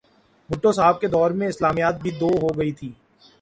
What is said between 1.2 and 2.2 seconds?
میں اسلامیات بھی